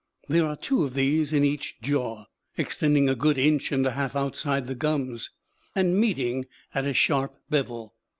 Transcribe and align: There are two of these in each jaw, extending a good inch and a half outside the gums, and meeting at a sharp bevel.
There 0.27 0.47
are 0.47 0.55
two 0.55 0.83
of 0.83 0.95
these 0.95 1.31
in 1.31 1.43
each 1.45 1.79
jaw, 1.79 2.25
extending 2.57 3.07
a 3.07 3.13
good 3.13 3.37
inch 3.37 3.71
and 3.71 3.85
a 3.85 3.91
half 3.91 4.15
outside 4.15 4.65
the 4.65 4.73
gums, 4.73 5.29
and 5.75 5.95
meeting 5.95 6.47
at 6.73 6.85
a 6.87 6.93
sharp 6.95 7.35
bevel. 7.51 7.93